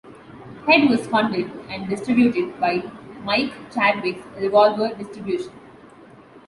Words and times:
Head 0.67 0.89
was 0.89 1.05
funded 1.05 1.51
and 1.69 1.87
distributed 1.87 2.59
by 2.59 2.81
Mike 3.23 3.53
Chadwick's 3.71 4.25
Revolver 4.35 4.91
Distribution. 4.95 5.51